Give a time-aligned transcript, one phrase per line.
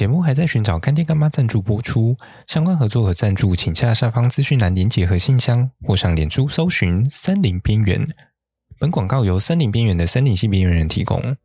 [0.00, 8.08] 节目还在寻找干爹干妈赞助播出，相关合作和赞助，请下下方资讯栏连结和信箱，或上脸书搜寻“森林边缘”。
[8.80, 11.36] 本广告由森林边缘的森林系边缘人提供。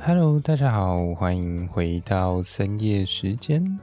[0.00, 3.78] Hello，大家好，欢迎回到深夜时间，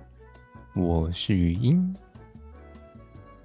[0.75, 1.95] 我是语音。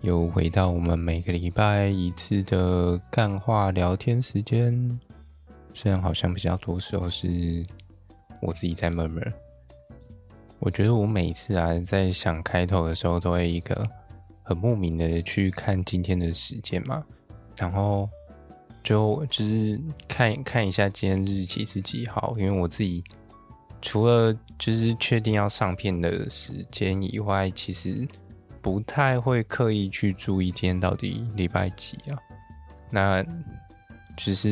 [0.03, 4.99] 又回到我们每个礼拜一次的干话聊天时间，
[5.75, 7.67] 虽然好像比较多时候是
[8.41, 9.21] 我自己在默默。
[10.61, 13.89] 我觉得我每次啊在想开头的时候，都会一个
[14.45, 17.05] 很莫名的去看今天的时间嘛，
[17.57, 18.09] 然后
[18.85, 23.03] 就就是看看一下今天日期是几号，因为我自己
[23.83, 28.07] 除了就是确定要上片的时间以外，其实。
[28.71, 32.19] 不太会刻意去注意今天到底礼拜几啊？
[32.91, 33.25] 那
[34.15, 34.51] 只是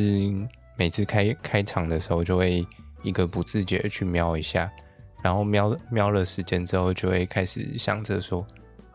[0.75, 2.65] 每次开开场的时候，就会
[3.03, 4.71] 一个不自觉去瞄一下，
[5.21, 8.43] 然后瞄瞄了时间之后，就会开始想着说：“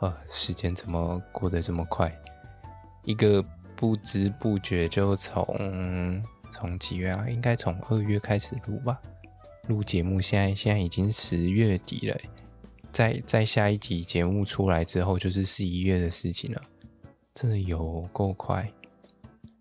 [0.03, 2.12] 呃，时间怎么过得这么快？”
[3.07, 3.41] 一个
[3.77, 6.20] 不知不觉就从
[6.51, 7.27] 从几月啊？
[7.31, 9.01] 应该从二月开始录吧？
[9.69, 12.17] 录节目，现在现在已经十月底了。
[12.93, 16.62] 在在下一集节目出来之后，就是十一月的事情了，
[17.35, 18.71] 真的有够快。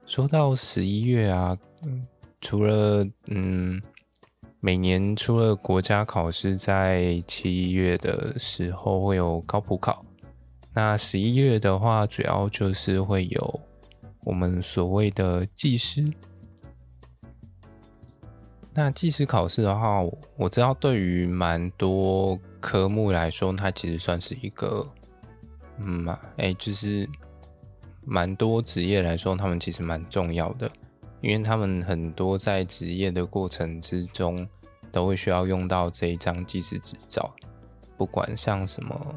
[0.06, 1.58] 说到十一月啊，
[2.42, 3.82] 除了嗯，
[4.59, 10.06] 每年除了国家考试在七月的时候会有高普考，
[10.74, 13.59] 那十一月的话，主要就是会有
[14.26, 16.12] 我们所谓的技师。
[18.74, 20.02] 那技师考试的话，
[20.36, 24.88] 我知道对于蛮多科目来说，它其实算是一个，
[25.80, 27.09] 嗯嘛，哎、就是
[28.06, 30.72] 蛮多职业来说，他们其实蛮重要的，
[31.20, 34.47] 因为他们很多在职业的过程之中，
[34.91, 37.34] 都会需要用到这一张技师执照，
[37.97, 39.16] 不管像什么，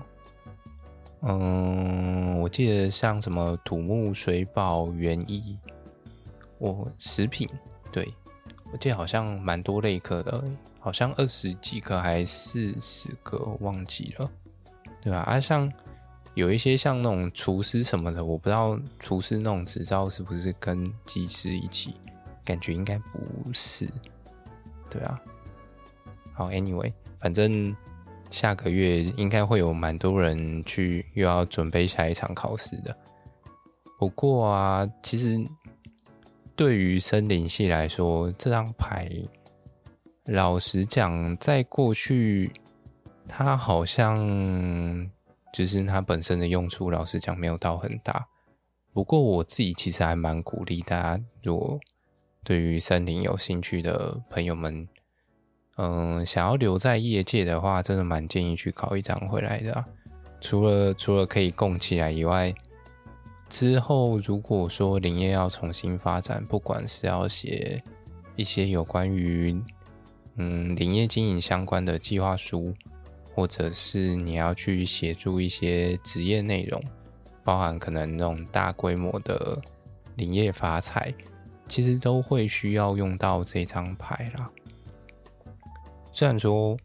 [1.22, 5.58] 嗯，我记得像什么土木、水保、园艺，
[6.58, 7.48] 我食品，
[7.92, 8.12] 对。
[8.74, 10.42] 我记得好像蛮多类科的，
[10.80, 14.28] 好像二十几科还是四十个，忘记了，
[15.00, 15.20] 对吧？
[15.20, 15.72] 啊，像
[16.34, 21.94] 有一些像那种厨师什么的，我不知道厨师那种执照是不是跟技师一起，
[22.44, 23.88] 感觉应该不是，
[24.90, 25.22] 对啊。
[26.32, 27.76] 好，Anyway，反正
[28.30, 32.96] 下个月应该会有蛮多人去又要准备下一场考试的。
[34.00, 35.40] 不过啊，其实。
[36.56, 39.10] 对于森林系来说，这张牌，
[40.26, 42.52] 老实讲，在过去，
[43.26, 45.10] 它好像
[45.52, 48.28] 就是它本身的用处，老实讲没有到很大。
[48.92, 51.80] 不过我自己其实还蛮鼓励大家，如果
[52.44, 54.88] 对于森林有兴趣的朋友们，
[55.76, 59.84] 嗯，想要留在业界的话，真的蛮建议去考一张回来的。
[60.40, 62.54] 除了除了可以供起来以外。
[63.48, 67.82] 之后，如果说林业要重新发展，不管是要写
[68.34, 69.56] 一些有关于
[70.36, 72.74] 嗯林业经营相关的计划书，
[73.32, 76.82] 或者是你要去协助一些职业内容，
[77.44, 79.60] 包含可能那种大规模的
[80.16, 81.14] 林业发财，
[81.68, 84.50] 其实都会需要用到这张牌啦。
[86.12, 86.76] 虽然说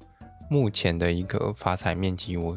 [0.49, 2.55] 目前的一个发财面积，我。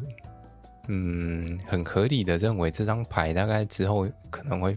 [0.89, 4.77] 嗯，很合理的认为，这张牌大概之后可能会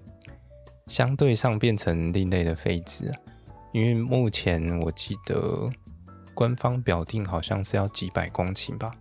[0.87, 3.17] 相对上变成另类的废纸啊，
[3.73, 5.69] 因为目前我记得
[6.33, 8.95] 官方表定好像是要几百公顷吧，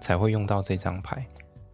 [0.00, 1.24] 才会用到这张牌。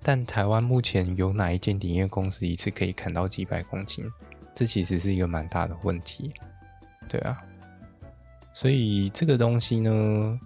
[0.03, 4.10] 但台湾目前有哪一间林业公司一次可以砍到几百公顷？
[4.54, 6.32] 这其实是一个蛮大的问题，
[7.09, 7.41] 对啊。
[8.53, 10.41] 所以这个东西呢，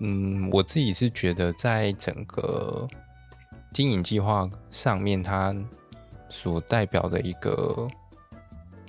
[0.00, 2.86] 嗯，我自己是觉得在整个
[3.72, 5.54] 经营计划上面，它
[6.28, 7.88] 所代表的一个，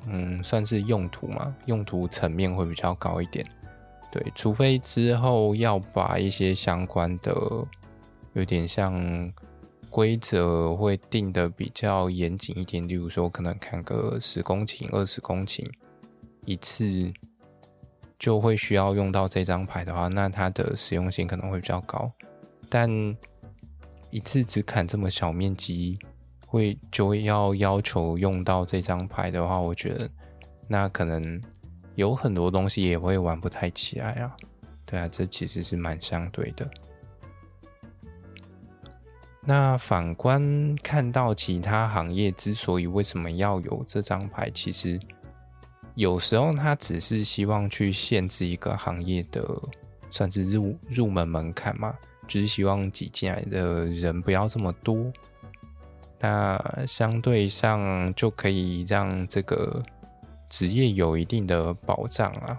[0.07, 3.45] 嗯，算是用途嘛，用途层面会比较高一点。
[4.11, 7.31] 对，除非之后要把一些相关的，
[8.33, 9.31] 有点像
[9.89, 15.63] 规则会定得比较严谨一点，例如说可能砍个十公顷、二十公顷
[16.45, 17.13] 一次，
[18.17, 22.11] 就会需要用到这张牌的话，那它的实用性可能会比较高，
[22.67, 23.15] 但。
[24.11, 25.97] 一次只砍这么小面积，
[26.45, 30.09] 会就要要求用到这张牌的话，我觉得
[30.67, 31.41] 那可能
[31.95, 34.35] 有很多东西也会玩不太起来啊。
[34.85, 36.69] 对啊，这其实是蛮相对的。
[39.43, 44.99] 那反观看到其他行业之所以为什么要有这张牌，其实
[45.95, 49.43] 有时候他只是希望去限制一个行业的
[50.09, 51.95] 算是入入门门槛嘛，
[52.31, 55.11] 只是希望挤进来的人不要这么多，
[56.19, 56.57] 那
[56.87, 59.83] 相对上就可以让这个
[60.49, 62.57] 职业有一定的保障啊，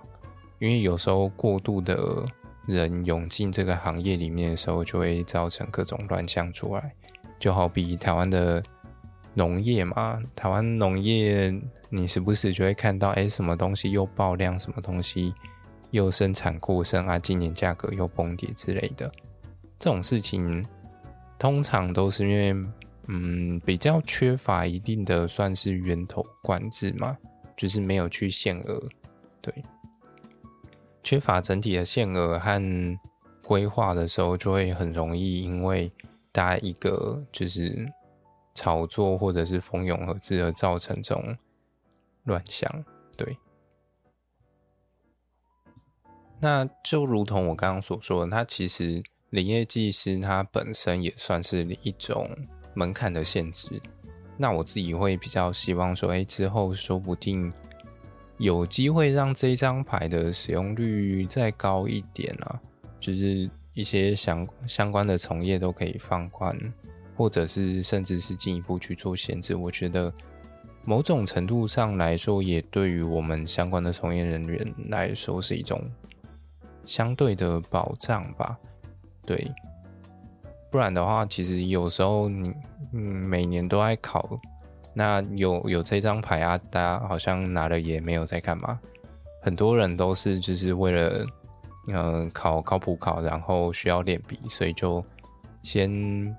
[0.58, 2.24] 因为有时候过度的。
[2.64, 6.92] 人涌进这个行业里面的时候，就会造成各种乱象出来。
[7.40, 8.62] 就好比台湾的
[9.34, 11.52] 农业嘛，台湾农业
[11.90, 15.34] 你时不时就会看到，哎，什么东西又爆量，什么东西
[15.90, 19.10] 又生产过剩啊，今年价格又崩跌之类的。
[19.82, 20.64] 这种事情
[21.40, 22.70] 通常都是因为，
[23.08, 27.18] 嗯，比较缺乏一定的算是源头管制嘛，
[27.56, 28.80] 就是没有去限额，
[29.40, 29.52] 对。
[31.02, 32.98] 缺乏整体的限额和
[33.42, 35.90] 规划的时候，就会很容易因为
[36.30, 37.92] 大家一个就是
[38.54, 41.36] 炒作或者是蜂拥而至而造成这种
[42.22, 42.84] 乱象。
[43.16, 43.36] 对，
[46.38, 49.02] 那就如同我刚刚所说的，它其实
[49.32, 52.30] 林业技师它本身也算是一种
[52.72, 53.68] 门槛的限制。
[54.38, 57.52] 那我自己会比较希望说，哎，之后说不定。
[58.38, 62.60] 有机会让这张牌的使用率再高一点啊，
[62.98, 66.58] 就是一些相相关的从业都可以放宽，
[67.16, 69.54] 或者是甚至是进一步去做限制。
[69.54, 70.12] 我觉得
[70.84, 75.80] 某种程度上来说，也对于我们相关的从业人员来说是一种
[76.84, 78.58] 相对的保障吧。
[79.24, 79.50] 对，
[80.70, 82.52] 不然的话，其实有时候你
[82.92, 84.40] 嗯每年都在考。
[84.94, 88.78] 那有有这张牌啊，大家好像拿了也没有在干嘛。
[89.40, 91.26] 很多人都是就是为了
[91.88, 95.04] 嗯、考考普考，然后需要练笔，所以就
[95.62, 96.36] 先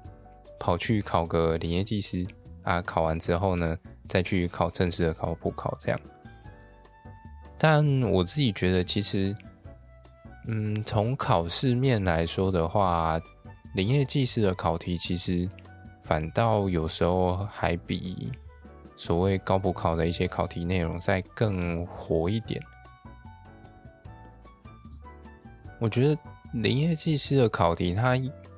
[0.59, 2.25] 跑去考个林业技师
[2.62, 2.81] 啊。
[2.81, 3.77] 考完之后呢，
[4.07, 6.00] 再去考正式的考普考这样。
[7.57, 9.36] 但我自己觉得，其实
[10.48, 13.19] 嗯，从考试面来说的话，
[13.75, 15.50] 林业技师的考题其实
[16.04, 18.31] 反倒有时候还比。
[18.95, 22.62] 所谓高普考的一些考题内容再更活一点，
[25.80, 26.18] 我觉得
[26.54, 28.16] 林业技师的考题，它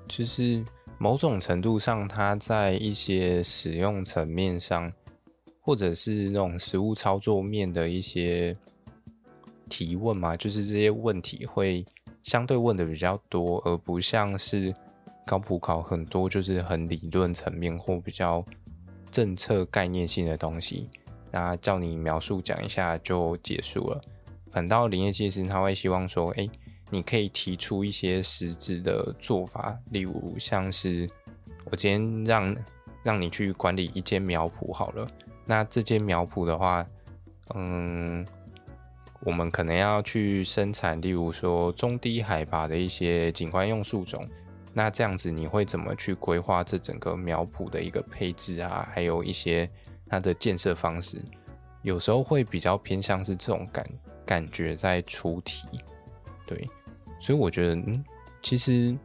[0.08, 0.64] 就是
[1.00, 4.92] 某种程度上，它在一些使用层面上，
[5.62, 8.56] 或者是那种实物操作面的一些
[9.70, 11.86] 提问嘛，就是这些问题会
[12.24, 14.74] 相对问的比较多，而不像是
[15.26, 18.46] 高普考很多就是很理论层面或比较。
[19.12, 20.90] 政策概念性的东西，
[21.32, 24.02] 那叫你描述讲一下就结束了。
[24.52, 26.50] 反倒林业技师他会希望说，哎、
[26.90, 31.10] 你可以提出一些实质的做法，例如像是
[31.72, 32.58] 我今天让
[33.04, 35.08] 让你去管理一间苗圃好了，
[35.46, 36.86] 那这间苗圃的话，
[37.54, 38.26] 嗯，
[39.26, 44.26] 我们可能要去生产，例如说中低海拔的一些景观用树种。
[44.72, 48.88] 那这样子，你会怎么去规划这整个苗圃的一个配置啊？
[48.94, 49.70] 还有一些
[50.08, 51.20] 它的建设方式，
[51.82, 53.86] 有时候会比较偏向是这种感
[54.26, 55.66] 感觉在出题，
[56.46, 56.68] 对，
[57.22, 58.04] 所以我觉得，嗯，
[58.42, 58.96] 其实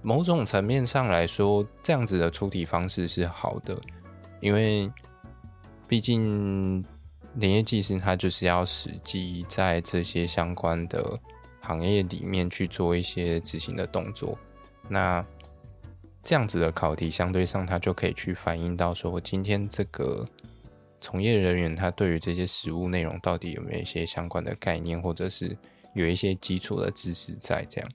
[0.00, 3.78] 某种层面上来说，这样子的出题方式是好的，
[4.40, 4.90] 因为
[5.86, 6.82] 毕竟
[7.36, 11.18] 林业技师他就是要实际在这些相关的
[11.60, 14.38] 行业里面去做一些执行的动作。
[14.88, 15.24] 那
[16.22, 20.24] 这样子的考题，相对上，它就可以去反映到说，今天这个
[21.00, 25.56] 从业人员他对于这些实务内容到底有没有一些相关的概念，或者是
[25.94, 27.90] 有一些基础的知识在这样，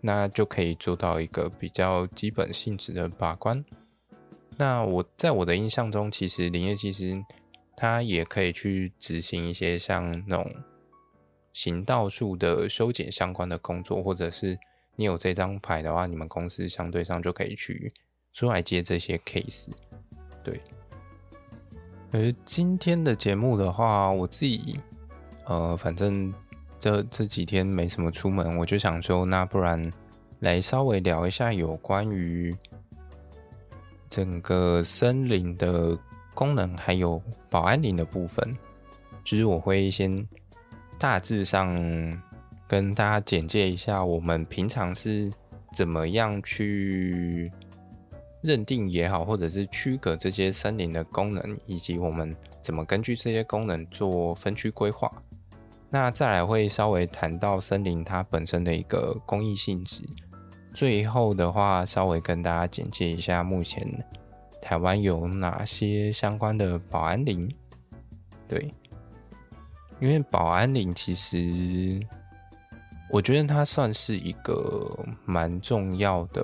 [0.00, 3.64] 那就可以做到一个比较基本性质的把关。
[4.56, 7.20] 那我在我的印象中，其实林业技师
[7.80, 10.54] 他也可以去执行一些像那种
[11.52, 14.58] 行道树的修剪相关的工作，或者是。
[14.96, 17.90] 你有这张牌的话，你们公司相对上就可以去
[18.34, 19.68] 出来接这些 case。
[20.44, 20.60] 对，
[22.12, 24.78] 而今天的节目的话，我自己
[25.46, 26.34] 呃，反正
[26.78, 29.90] 这这几天没什么出门，我就想说，那不然
[30.40, 32.54] 来稍微聊一下有关于
[34.10, 35.98] 整个森林的
[36.40, 37.20] 功能，还有
[37.50, 38.56] 保安林的部分。
[39.22, 40.26] 就是我会先
[40.98, 41.68] 大致上。
[42.70, 45.28] 跟大家简介一下，我们平常是
[45.74, 47.50] 怎么样去
[48.42, 55.10] 认定也好，或者是区隔这些森林的功能，以及我们怎么根据这些功能做分区规划。
[55.90, 60.02] 那再来会稍微谈到森林它本身的一个公益性质，
[60.72, 63.84] 最后的话，稍微跟大家简介一下目前
[64.60, 67.52] 台湾有哪些相关的保安林。
[68.46, 68.72] 对，
[70.00, 72.00] 因为保安林其实，
[73.08, 76.42] 我觉得它算是一个蛮重要的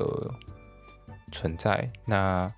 [1.32, 1.90] 存在。
[2.04, 2.48] 那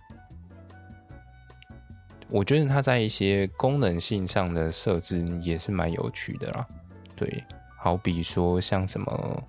[2.31, 6.69] 我觉得它在一些功能性上的设置也是蛮有趣的啦。
[7.17, 7.43] 对，
[7.79, 9.45] 好比说像什么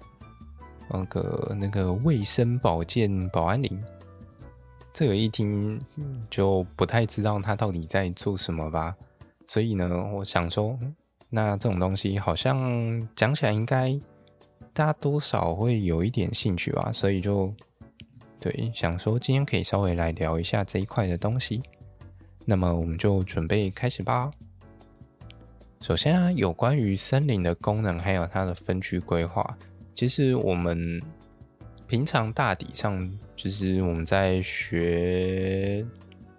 [0.89, 3.83] 那个那个卫生保健保安林，
[4.93, 5.79] 这个一听
[6.29, 8.95] 就不太知道他到底在做什么吧。
[9.47, 10.77] 所以呢，我想说，
[11.29, 13.99] 那这种东西好像讲起来应该
[14.73, 16.91] 大家多少会有一点兴趣吧。
[16.91, 17.53] 所以就
[18.39, 21.61] 对，想说今天可以稍微来聊一下这一块的东西。
[22.45, 24.31] 那么我们就准备开始吧。
[25.81, 29.57] 首先啊，有关于森林的功能还有它的分区规划，
[29.95, 31.01] 其实我们
[31.87, 32.99] 平常大体上
[33.41, 35.87] 就是我们在学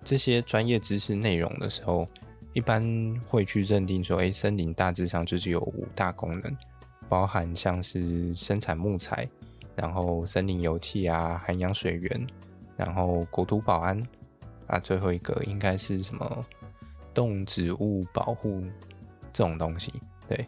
[0.04, 2.07] 这些专业知识内容的时候，
[2.52, 2.85] 一般
[3.26, 6.54] 会去认定说，哎，森林大致上就是有五大功能，
[7.09, 9.26] 包含像是生产木材，
[9.75, 12.26] 然后森林游憩啊，涵养水源，
[12.76, 13.99] 然后国土保安。
[14.66, 16.45] 啊，最后一个应该是什么
[17.14, 18.62] 动植物保护
[19.33, 19.90] 这种东西？
[20.28, 20.47] 对，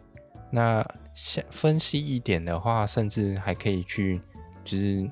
[0.51, 4.21] 那像分析一点的话，甚至还可以去
[4.63, 5.11] 就是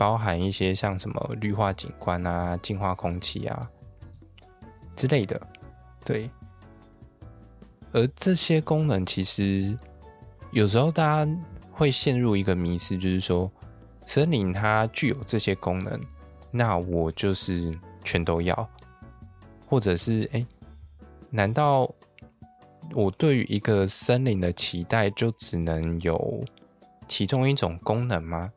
[0.00, 3.70] 包含一些像什么绿化景观啊、净化空气啊
[4.96, 5.38] 之类的。
[6.02, 6.30] 对，
[7.92, 9.78] 而这些功能其实
[10.52, 11.30] 有时候大家
[11.70, 13.52] 会陷入一个迷思，就是说
[14.06, 16.00] 森林它具有这些功能，
[16.50, 17.78] 那我就是。
[18.02, 18.70] 全都要，
[19.68, 20.44] 或者是哎，
[21.28, 21.88] 难道
[22.94, 26.42] 我对于一个森林的期待就只能有
[27.06, 28.50] 其中一种功能吗？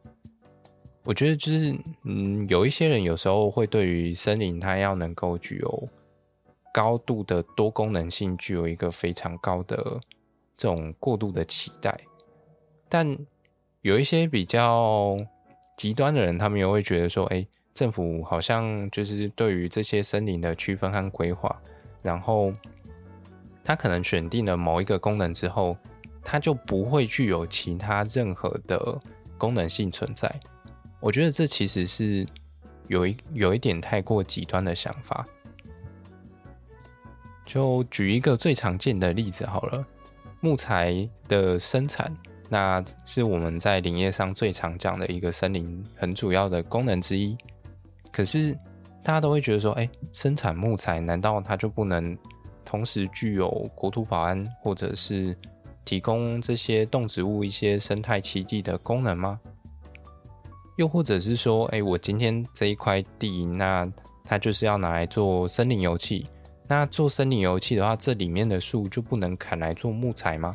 [1.04, 5.90] 我觉得就是，嗯，有一些人有时候会对于森林它要能够具有
[6.74, 10.00] 高度的多功能性，具有一个非常高的
[10.58, 12.00] 这种过度的期待，
[12.90, 13.18] 但
[13.82, 15.18] 有一些比较
[15.78, 17.46] 极端的人，他们又会觉得说，哎。
[17.74, 21.60] 政府好像就是对于这些森林的区分和规划，
[22.04, 22.54] 然后
[23.64, 25.76] 他可能选定了某一个功能之后，
[26.24, 29.02] 它就不会具有其他任何的
[29.40, 30.40] 功能性存在。
[31.04, 32.26] 我觉得这其实是
[32.88, 35.28] 有一有一点太过极端的想法。
[37.46, 39.86] 就举一个最常见的例子好了，
[40.40, 42.16] 木材的生产，
[42.48, 47.36] 那是我们在林业上最常讲的一个森林很主要的功能之一。
[48.10, 48.58] 可是，
[49.04, 52.18] 大家都会觉得说，哎，生产木材难道它就不能
[52.64, 55.36] 同时具有国土保安，或者是
[55.84, 59.42] 提供这些动植物一些生态栖地的功能吗？
[60.78, 63.88] 又或者是说，哎，我今天这一块地，那
[64.26, 66.26] 它就是要拿来做森林游憩，
[66.68, 70.54] 那做森林游憩的话，这里面的树就不能砍来做木材吗？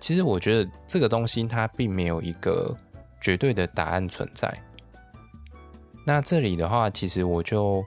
[0.00, 2.76] 其实我觉得这个东西它并没有一个
[3.20, 4.52] 绝对的答案存在。
[6.04, 7.84] 那这里的话，其实我就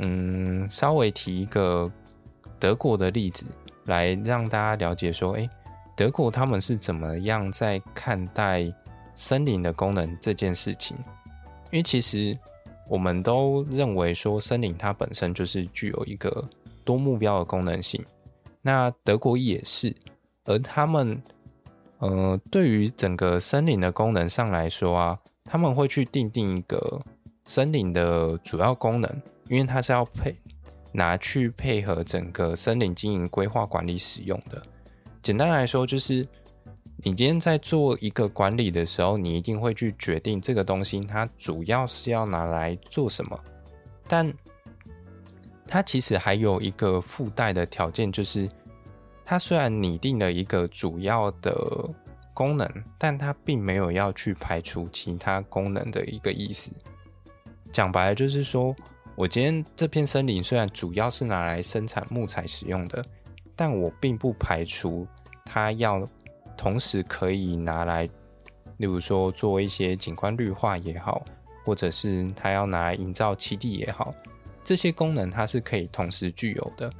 [0.00, 1.88] 嗯稍微提一个
[2.58, 3.46] 德国的例子，
[3.84, 5.48] 来让大家了解说，诶，
[5.94, 8.64] 德国他们是怎么样在看待
[9.14, 10.96] 森林的功能这件事情？
[11.70, 12.38] 因为其实
[12.88, 16.48] 我们都认为说，森林它本身就是具有一个
[16.84, 18.04] 多目标的功能性。
[18.62, 19.94] 那德国也是，
[20.44, 21.22] 而他们
[21.98, 27.00] 呃对于整个森林的功能上来说啊，他们会去订定一个。
[27.46, 30.34] 森林的主要功能，因为它是要配
[30.92, 34.62] 拿去配合整个森林经营规划管理使用的。
[35.20, 36.26] 简单来说，就是
[37.06, 43.38] 你今天在做一个管理的时候，你一定会去决定这个东西它主要是要拿来做什么。
[44.08, 44.32] 但
[45.66, 48.48] 它其实还有一个附带的条件，就是
[49.22, 51.54] 它虽然拟定了一个主要的
[52.32, 56.70] 功能，但它并没有要去排除其他功能的一个意思。
[57.70, 58.74] 讲白了就是说，
[59.14, 63.04] 我今天这片森林虽然主要是拿来生产木材使用的，
[63.54, 65.06] 但我并不排除
[65.44, 66.08] 它要
[66.56, 68.04] 同时可以拿来，
[68.78, 71.24] 例如说做一些景观绿化也好，
[71.64, 74.14] 或者是它要拿来营造栖地也好，
[74.62, 76.90] 这些功能它是可以同时具有的，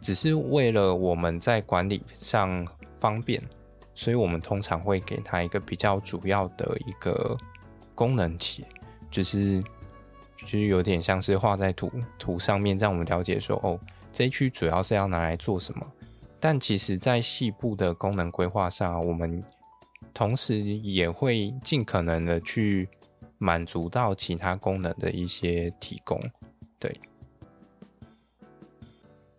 [0.00, 3.42] 只是为了我们在管理上方便，
[3.94, 7.36] 所以我们通常会给它一个比较主要的一个
[7.94, 8.64] 功能起，
[9.10, 9.62] 就是。
[10.36, 13.78] 就是有点像是画在图图上面，让我们了解说，哦，
[14.10, 15.86] 这一区主要是要拿来做什么。
[16.40, 19.44] 但其实，在细部的功能规划上，我们
[20.14, 22.88] 同时也会尽可能的去
[23.36, 26.18] 满足到其他功能的一些提供。
[26.78, 26.98] 对，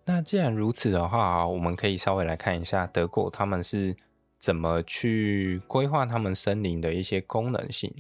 [0.06, 3.96] 那既然如此的话，我们可以稍微来看一下德国他们是
[4.40, 7.92] 怎么去规划他们森林的一些功能性。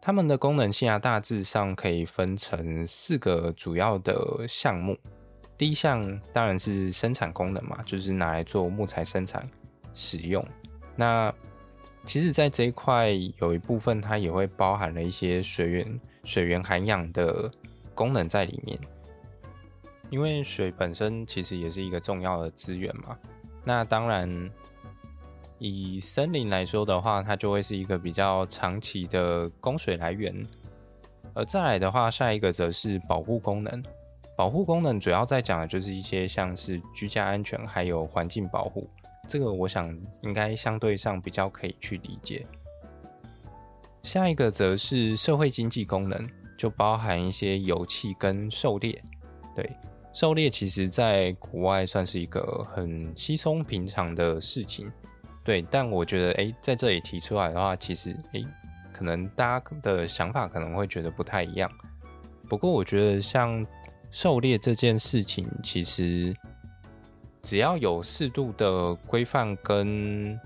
[0.00, 4.96] 他们的功能性啊，大致上可以分成四个主要的项目。
[5.62, 9.48] 第一项当然是生产功能嘛，就是拿来做木材生产
[9.94, 10.44] 使用。
[10.96, 11.32] 那
[12.04, 17.48] 其实，在这一块有一部分它也会包含了一些水源、水源涵养的
[17.94, 18.76] 功能在里面。
[20.10, 23.16] 因为水本身其实也是一个重要的资源嘛。
[23.62, 24.50] 那当然。
[25.60, 30.44] 以森林来说的话，它就会是一个比较长期的供水来源。
[31.34, 33.80] 而再来的话，下一个则是保护功能。
[34.36, 38.88] 保护功能主要在讲的就是一些像是居家安全，还有环境保护。
[39.28, 42.44] 这个我想应该相对上比较可以去理解。
[44.02, 49.00] 下一个则是社会经济功能，就包含一些油气跟狩猎。
[49.54, 49.70] 对，
[50.12, 54.90] 狩猎其实在国外算是一个很稀松平常的事情。
[55.44, 58.42] 对，但我觉得，哎，在这里提出来的话，其实，哎，
[58.92, 61.70] 可能大家的想法可能会觉得不太一样。
[62.48, 63.64] 不过，我觉得像
[64.12, 66.32] 狩猎这件事情，其实
[67.42, 70.38] 只要有适度的规范跟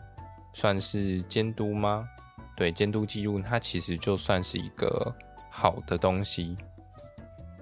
[0.55, 2.09] 算是监督吗？
[2.57, 5.15] 对，监督记录，它其实就算是一个
[5.51, 6.57] 好的东西。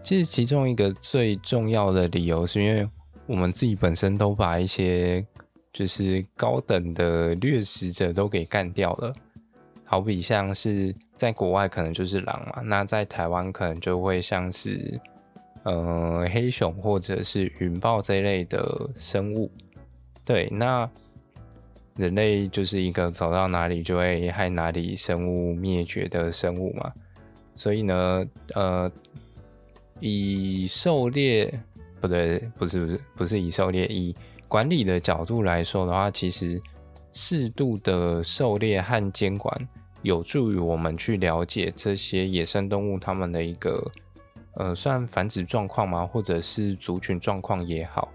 [0.04, 2.88] 其实，其中一个最重要的理由，是因为
[3.26, 5.26] 我们自己本身都把一些。
[5.72, 9.12] 就是高等的掠食者都给干掉了，
[9.84, 14.96] 好比像是在国外可能就是狼嘛，那在台湾可能就会像是
[15.64, 19.50] 呃黑熊或者是云豹这类的生物。
[20.24, 20.88] 对，那
[21.96, 26.92] 人类就是一个走到哪里就会害哪里生物灭绝的生物嘛，
[27.56, 28.90] 所以呢，呃，
[30.00, 31.52] 以狩猎
[32.00, 34.14] 不对，不是不是不是以狩猎以。
[34.46, 36.60] 管理的角度来说的话，其实
[37.12, 39.68] 适度的狩猎和监管
[40.02, 43.90] 有助于我们去了解这些野生动物它们的一个
[44.56, 46.06] 呃，算繁殖状况吗？
[46.06, 48.08] 或者是族群状况也好。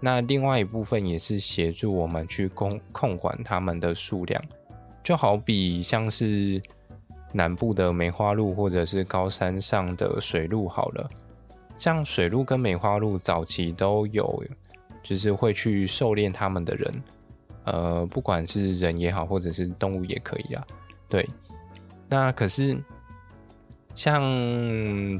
[0.00, 4.42] 那另外一部分也是协助我们去控控管它们的数量，
[5.02, 6.60] 就好比像是
[7.32, 11.10] 南部的梅花鹿，或者是高山上的水鹿好了。
[11.76, 14.44] 像水鹿跟梅花鹿早期都有。
[15.00, 17.02] 就是会去狩猎他们的人，
[17.64, 20.66] 呃，不管是人也好，或者是动物也可以啦。
[21.08, 21.26] 对，
[22.10, 22.76] 那可是
[23.98, 24.22] 像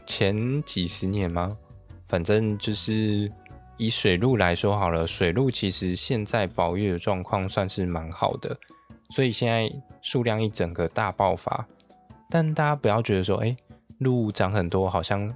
[0.06, 1.58] 前几十年吗？
[2.06, 3.28] 反正就是
[3.76, 8.56] 以水路来说好了，水路其实现在保育的状况算是蛮好的，
[9.10, 9.68] 所以现在
[10.00, 11.66] 数量一整个大爆发。
[12.30, 13.56] 但大家不要觉得说，哎，
[13.98, 15.34] 鹿长很多，好像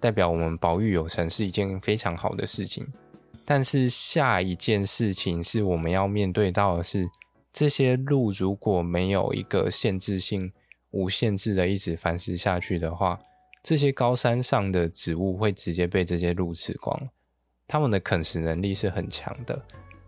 [0.00, 2.84] 代表我们保育有成是一件非常好的事情。
[3.44, 7.08] 但是下一件事情是我们要面对到的是，
[7.52, 10.52] 这些鹿如果没有一个限制性、
[10.92, 13.18] 无限制的一直繁殖下去的话，
[13.62, 17.08] 这些高山上的植物会直接被这些鹿吃光，
[17.66, 19.60] 它们的啃食能力是很强的。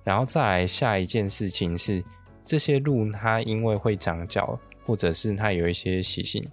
[0.04, 2.02] 然后再来下一件事情是，
[2.44, 6.44] 这些鹿它因为会长角，或者是它有一些习性，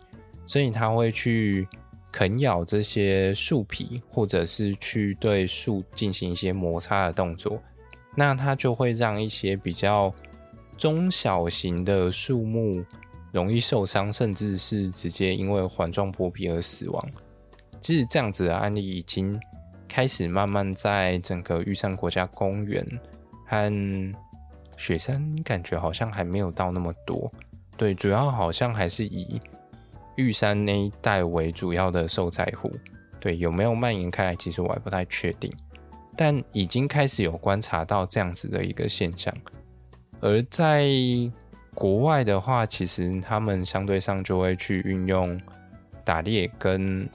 [0.47, 1.67] 所以它会去。
[2.13, 7.57] 啃咬这些树皮，或者是去对树进行一些摩擦的动作，
[8.17, 10.13] 那它就会让一些比较
[10.77, 12.83] 中小型的树木
[13.31, 17.09] 容易受伤，甚至是直接因为环状剥皮而死亡。
[17.81, 19.39] 其实这样子的案例已经
[19.87, 22.85] 开始慢慢在整个玉山国家公园
[23.47, 24.13] 和
[24.77, 27.31] 雪山，感觉好像还没有到那么多。
[27.77, 29.39] 对，主要好像还是以。
[30.17, 32.69] 玉山那一带为主要的受灾户，
[33.17, 34.35] 对，有没有蔓延开来？
[34.35, 35.51] 其实我还不太确定，
[36.17, 39.33] 但已经开始有观察到这样子的一个现象。
[40.19, 40.85] 而在
[41.73, 45.39] 国外的话，其实他们相对上就会去运用
[46.03, 47.09] 打猎，跟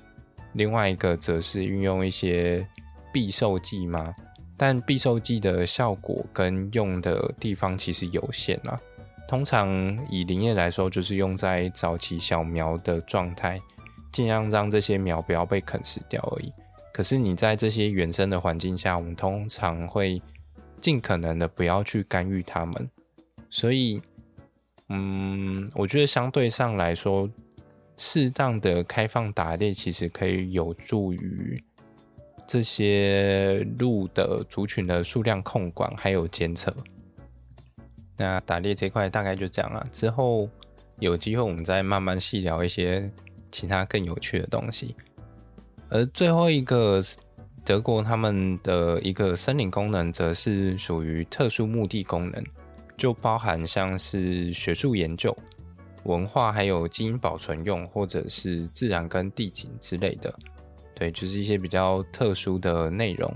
[0.55, 2.66] 另外一个则是运用一些
[3.12, 4.14] 避兽剂嘛。
[4.57, 8.81] 但避兽剂的效果跟用的地方其实有限啊。
[9.29, 9.69] 通常
[10.09, 13.61] 以林业来说，就是用在早期小苗的状态，
[14.11, 16.51] 尽量让这些苗不要被啃食掉而已。
[16.95, 20.23] 可是你在这些原生的环境下，我们通常会
[20.81, 22.88] 尽可能的不要去干预它们。
[23.51, 24.01] 所以，
[24.88, 27.29] 嗯，我觉得相对上来说，
[27.96, 31.62] 适当的开放打猎其实可以有助于
[32.46, 36.75] 这些鹿的族群的数量控管还有监测。
[38.16, 40.49] 那打猎这块大概就这样了，之后
[41.01, 43.11] 有机会我们再慢慢细聊一些
[43.51, 44.94] 其他更有趣的东西。
[45.90, 47.03] 而最后一个
[47.64, 52.44] 德国他们的一个森林功能，则是属于特殊目的功能，
[52.97, 55.37] 就包含像是学术研究、
[56.05, 60.35] 文化，还有基因保存用，或者是自然跟地景之类的。
[60.95, 63.33] 对，就是一些比较特殊的内容。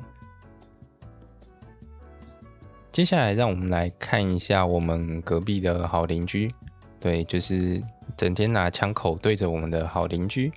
[2.90, 6.53] 接下来，让我们来看一下我们隔壁的好邻居。
[6.99, 7.83] 对，就是
[8.16, 10.53] 整天拿枪口对着我们的好邻居。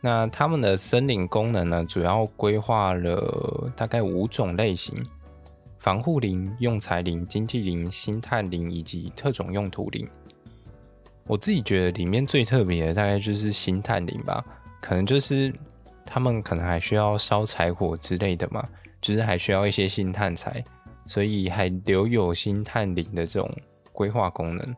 [0.00, 4.94] 那他们的森林功能呢，主要规划了大概五种类型：
[5.84, 10.08] 防护林、用材林、经济林、星探林以及特种用途林。
[11.26, 14.42] 我自己觉得里面最特别的，大概就是星探林吧。
[14.80, 15.52] 可能就是
[16.06, 18.66] 他们可能还需要烧柴火之类的嘛，
[19.02, 20.64] 就是还需要一些新探材。
[21.04, 23.54] 所以还留有星探林的这种
[23.92, 24.76] 规划功能。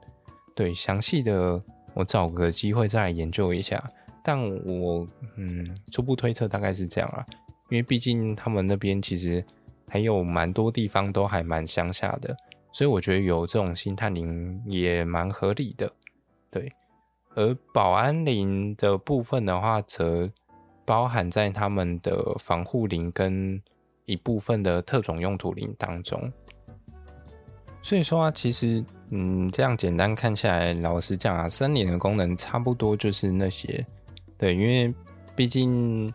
[0.56, 1.62] 对，详细的
[1.94, 3.80] 我找个机会再来研究一下。
[4.24, 7.24] 但我嗯，初步推测大概是这样啊，
[7.70, 9.44] 因为毕竟他们那边其实
[9.88, 12.36] 还有蛮多地方都还蛮乡下的，
[12.72, 15.90] 所以我觉得有这种心探林也蛮合理的。
[16.50, 16.72] 对，
[17.34, 20.30] 而保安林的部分的话，则
[20.84, 23.62] 包含在他们的防护林跟。
[24.08, 26.32] 一部分的特种用途林当中，
[27.82, 33.84] 所以说啊，其实嗯，这样简单看下来，老实讲啊，森林的功能差不多就是那些，
[34.38, 34.94] 对，因为
[35.34, 36.14] 毕竟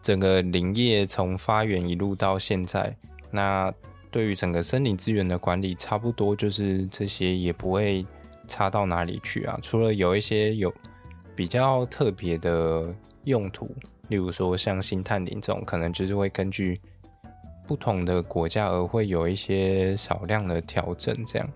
[0.00, 2.96] 整个林业从发源一路到现在，
[3.32, 3.72] 那
[4.10, 8.06] 对于整个森林资源的管理，差不多就是这些，也不会
[8.46, 9.58] 差到哪里去啊。
[9.60, 10.72] 除了有一些有
[11.34, 13.74] 比较特别的用途，
[14.08, 16.80] 例如说像星探林这种，可能就是会根据。
[17.64, 21.48] 不同的国家而会有一些少量的调整，这样。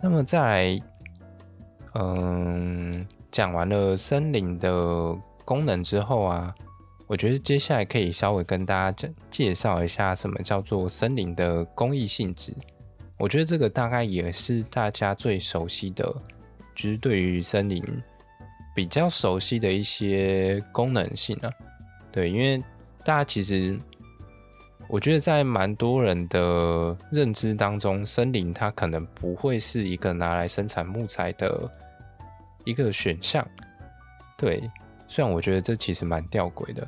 [0.00, 0.82] 那么再来，
[1.94, 6.54] 嗯，讲完了森林的功能之后啊，
[7.08, 12.54] 我觉得接下来可以稍微跟大家讲介绍一下什么叫做森林的公益性质。
[13.16, 16.04] 我觉得这个大概也是大家最熟悉的，
[16.76, 17.82] 就是对于森林
[18.74, 21.50] 比较熟悉的一些功能性啊。
[22.12, 22.62] 对，因为
[23.04, 23.76] 大家其实。
[24.90, 31.70] 我觉得在蛮多人的认知当中，森林它可能不会是一个拿来生产木材的
[32.64, 33.46] 一个选项。
[34.38, 34.62] 对，
[35.08, 36.86] 虽然我觉得这其实蛮吊诡的。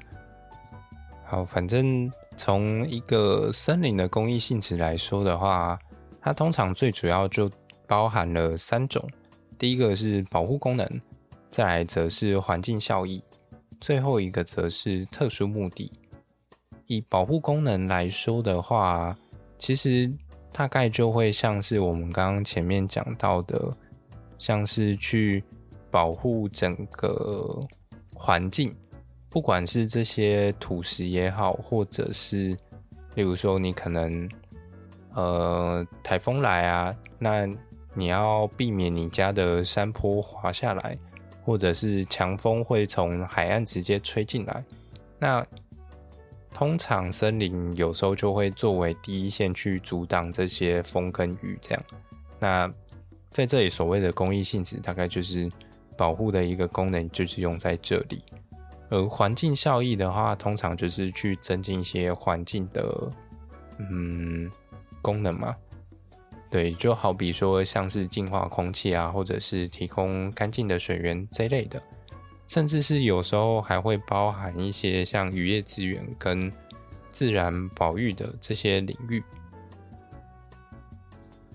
[1.25, 5.79] 好，反正从一个森林的公益性质来说的话，
[6.21, 7.51] 它通常最主要就
[7.87, 9.05] 包含了三种：
[9.59, 11.01] 第一个是保护功能，
[11.51, 13.23] 再来则是环境效益，
[13.81, 15.91] 最后一个则是特殊目的。
[16.87, 19.17] 以保护功能来说的话，
[19.57, 20.13] 其实
[20.53, 23.73] 大概就会像是我们刚刚前面讲到的，
[24.37, 25.45] 像是去
[25.89, 27.61] 保护整个
[28.21, 28.77] 环境，
[29.31, 32.55] 不管是这些土石也好，或者是
[33.15, 34.29] 例如说你可能
[35.15, 37.49] 呃台风来啊，那
[37.95, 40.99] 你要避免你家的山坡滑下来，
[41.43, 44.63] 或者是强风会从海岸直接吹进来，
[45.19, 45.47] 那。
[46.53, 51.83] 通常森林有时候就会作为第一线去阻挡这些风跟雨，这样。
[52.41, 52.71] 那
[53.31, 55.49] 在这里所谓的公益性质，大概就是
[56.01, 58.23] 保护的一个功能，就是用在这里。
[58.89, 63.13] 而环境效益的话，通常就是去增进一些环境的
[63.79, 64.51] 嗯
[65.03, 65.55] 功能嘛。
[66.51, 71.83] 对，就好比说像是净化空气啊，或者是提供干净的水源这类的。
[72.49, 76.51] 甚至是有时候还会包含一些像渔业资源跟
[77.11, 79.23] 自然保育的这些领域。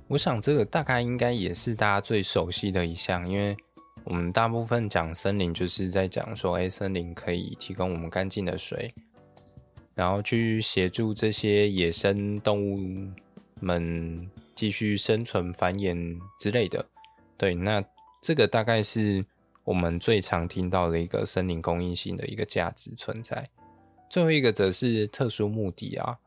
[0.08, 3.58] 我想这个大概应该也是大家最熟悉的一项，因为
[4.06, 8.90] 我们大部分讲森林就是在讲说，哎，森林可以提供我们干净的水，
[9.94, 13.12] 然后去协助这些野生动物
[13.60, 16.86] 们继续生存、繁衍之类的。
[17.38, 17.84] 对，那
[18.22, 19.22] 这个大概是。
[19.66, 23.50] 我们最常听到的一个森林公益性的一个价值存在，
[24.12, 26.20] 最后一个则是特殊目的啊。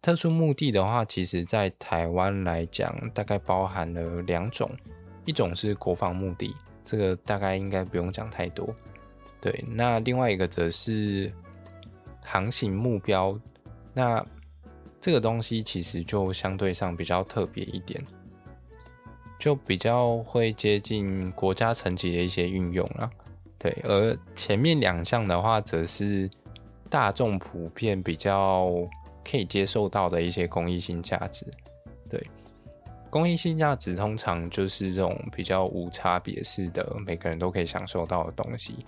[0.00, 4.70] 特殊目的的话，其实在台湾来讲，大概包含了两种，
[5.24, 8.74] 一种是国防目的，这个大概应该不用讲太多。
[9.40, 11.32] 对，那另外一个则是
[12.22, 13.38] 航行目标，
[13.92, 14.24] 那
[15.00, 18.02] 这个东西其实就相对上比较特别一点。
[19.36, 23.10] 就比较会接近国家层级的一些运用了，
[23.58, 23.76] 对。
[23.82, 26.30] 而前面两项的话，则是
[26.88, 28.72] 大众普遍比较
[29.22, 31.44] 可以接受到的一些公益性价值，
[33.14, 38.84] 公益性价值通常就是这种比较无差别式的，每个人都可以享受到的东西。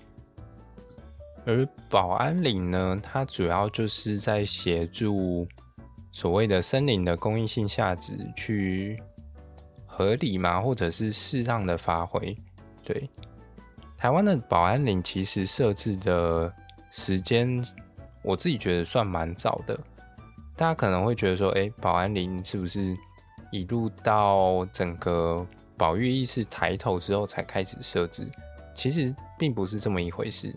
[1.45, 5.47] 而保安林呢，它主要就是在协助
[6.11, 9.01] 所谓的森林的公益性价值去
[9.87, 12.37] 合理嘛，或者是适当的发挥。
[12.83, 13.09] 对，
[13.97, 16.53] 台湾的保安林其实设置的
[16.91, 17.65] 时间，
[18.23, 19.79] 我自己觉得算蛮早的。
[20.57, 22.97] 大家可能会觉得说，哎，保安林是不是
[23.51, 28.27] 一路到整个保育意识抬头之后才开始设置？
[28.75, 30.55] 其实并不是这么一回事。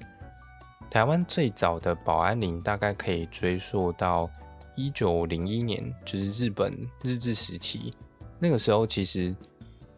[0.89, 4.30] 台湾最早的保安林大概可以追溯到
[4.75, 6.73] 一九零一年，就是日本
[7.04, 7.93] 日治时期。
[8.39, 9.36] 那个时候，其实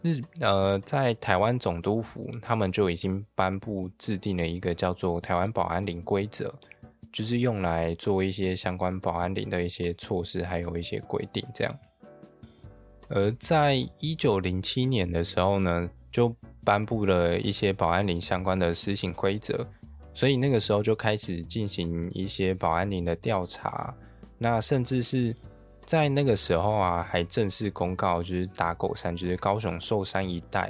[0.02, 6.50] 日呃在台湾总督府，他们就已经颁布制定了一个叫做《台湾保安林规则》，
[7.12, 11.74] 就是用来做一些相关保安林的一些措施，还有一些规定这样。
[13.14, 19.68] 而在一九零七年的时候呢，就颁布了一些保安林相关的施行规则。
[20.14, 23.96] 所以那个时候就开始进行一些保安林的调查，
[24.38, 25.34] 那甚至是
[25.86, 30.70] 在那个时候啊，还正式公告，就是打狗山，就是高雄寿山一带，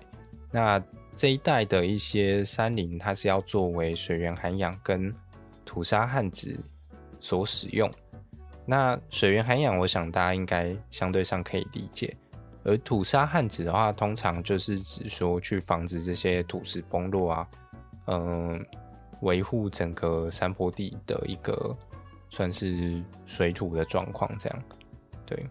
[0.51, 0.81] 那
[1.15, 5.11] 这一带的一些山林，它是要作为水源涵养跟
[5.65, 6.59] 土沙旱植
[7.19, 7.91] 所使用。
[8.63, 12.15] 那水源涵养，我想大家应该相对上可以理解，
[12.63, 17.47] 而土沙汉子的话，通常就是指说去防止这些土石崩落啊，
[18.07, 18.65] 嗯。
[19.21, 21.77] 维护整个山坡地的一个
[22.31, 24.63] 算是水土的状况，这样
[25.27, 25.45] 对。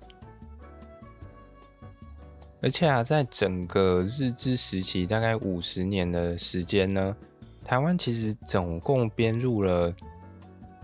[2.61, 7.17] 而且啊，在整个日治时期，大概五十年的时间呢，
[7.65, 9.95] 台湾其实总共编入了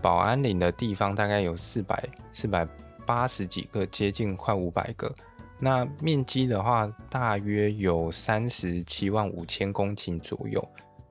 [0.01, 2.65] 保安林的地方，大概有四百四百
[3.05, 5.13] 八十几个，接近快五百个。
[5.59, 10.67] 那面积的话，大约有三十七万五千公顷左右。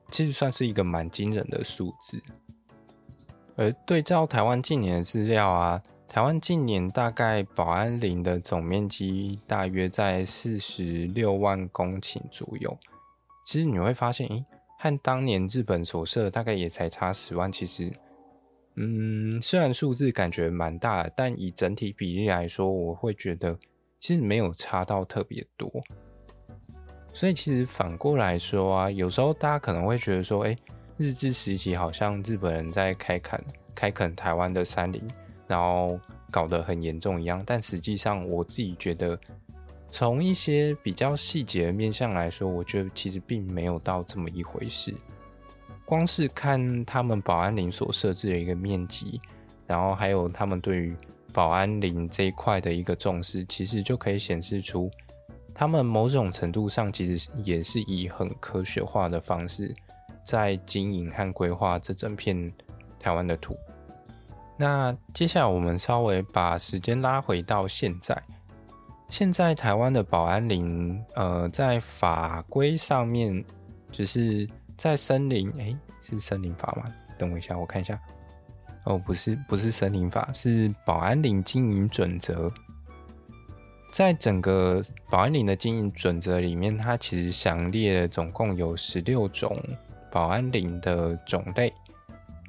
[0.09, 2.17] 其实算是一个蛮惊人的数字，
[3.57, 12.77] 而对照台湾近年的资料啊，台湾近年大概保安林的总面积大约在四十六万公顷左右。
[13.45, 14.45] 其实你会发现，诶，
[14.79, 17.51] 和当年日本所设大概也才差十万。
[17.51, 17.91] 其实，
[18.75, 23.59] 嗯，虽然数字感觉蛮大的，但以整体比例来说，我会觉得
[23.99, 25.71] 其实没有差到特别多。
[27.13, 30.55] 所以其实反过来说啊，有时候大家可能会觉得说，诶，
[30.97, 35.01] 日治时期好像日本人在开垦开垦台湾的山林，
[35.47, 37.41] 然后搞得很严重一样。
[37.45, 39.19] 但实际上，我自己觉得，
[39.87, 44.93] 从一些比较细节的面向来说，我觉得其实并没有到这么一回事。
[45.85, 49.19] 光是看他们保安林所设置的一个面积，
[49.65, 50.95] 然后还有他们对于
[51.37, 54.89] 保安林这一块的一个重视，其实就可以显示出。
[55.53, 59.71] 他们某种程度上其实也是以很科学化的方式
[60.23, 62.51] 在经营和规划这整片
[62.99, 63.55] 台湾的土。
[64.57, 68.19] 那接下来我们稍微把时间拉回到现在，
[69.07, 73.45] 现在台湾的保安林，呃，在法规上面，
[73.91, 76.91] 就是在森林，诶，是森林法吗？
[77.15, 78.01] 等我一下，我看一下。
[78.87, 82.51] 哦，不是，不是森林法，是保安林经营准则。
[83.91, 89.61] 在整个保安林的经营准则里面，它其实详列了总共有十六种
[90.09, 91.73] 保安林的种类。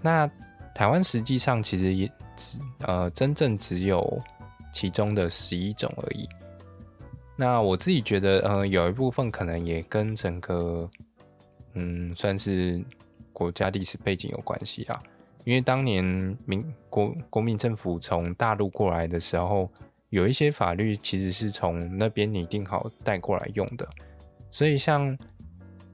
[0.01, 0.31] 那
[0.75, 4.21] 台湾实际上其实也只呃真正只有
[4.73, 6.29] 其中的十一种而已。
[7.35, 10.89] 那我自己觉得，呃，有一部分可能也跟整个
[11.75, 12.81] 嗯算是
[13.33, 15.03] 国家历史背景有关系啊，
[15.49, 16.05] 因为当年
[16.45, 19.71] 民国国民政府从大陆过来的时候。
[20.11, 23.87] 有一些法律其实是从那边拟定好带过来用的，
[24.51, 25.15] 所以像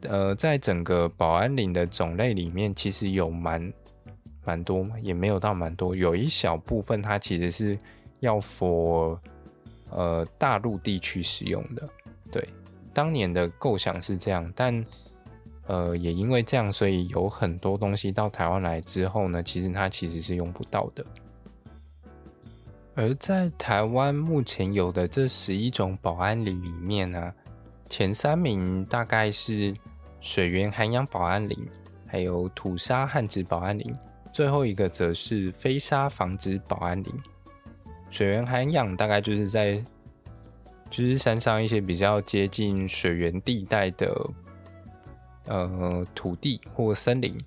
[0.02, 3.72] 呃，在整个保安林的种类里面，其实有蛮
[4.44, 7.76] 蛮多，也没有到蛮多，有一小部分它其实是
[8.20, 9.18] 要 for
[9.90, 11.88] 呃大陆地区使用的。
[12.30, 12.48] 对，
[12.92, 14.86] 当年的构想是这样，但
[15.66, 21.04] 呃也因为这样，所以有很多东西到台湾来之后呢，其实它其实是用不到的。
[22.94, 27.34] 而在台湾目前有的这十一种保安林里面呢、
[27.88, 29.74] 前三名大概是
[30.20, 31.58] 水源涵养保安林，
[32.06, 33.92] 还有土沙旱植保安林，
[34.32, 37.12] 最后一个则是飞沙防治保安林。
[38.10, 39.84] 水源涵养大概就是在
[40.88, 44.14] 就是山上一些比较接近水源地带的
[45.46, 47.38] 呃土地或森林，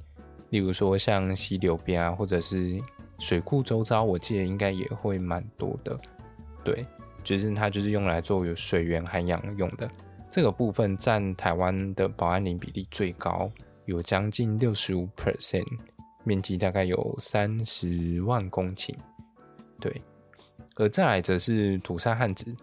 [0.50, 2.82] 例如说像溪流边啊，或者是。
[3.20, 5.98] 水库周遭，我记得应该也会蛮多的，
[6.64, 6.86] 对，
[7.24, 9.90] 就是它就是用来做有水源涵养用的。
[10.30, 13.50] 这个部分占台湾的保安林比例最高，
[13.86, 15.66] 有将近六十五 percent，
[16.26, 18.94] 面积大概有三十万公顷。
[19.80, 20.00] 对，
[20.76, 22.56] 而再来则是土杉汉子，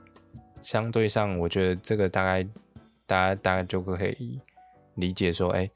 [0.63, 2.45] 相对上，我觉得这个大概
[3.07, 4.39] 大家大概就可以
[4.95, 5.71] 理解说，哎，